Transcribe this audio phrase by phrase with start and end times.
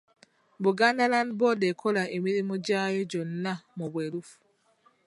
[0.63, 4.35] Buganda Land Board ekola emirimu gyayo gyonna mu bwerufu.